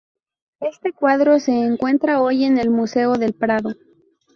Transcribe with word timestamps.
Este 0.61 0.93
cuadro 0.93 1.39
se 1.39 1.51
encuentra 1.51 2.23
hoy 2.23 2.43
en 2.43 2.57
el 2.57 2.71
Museo 2.71 3.13
del 3.17 3.33
Prado. 3.35 3.75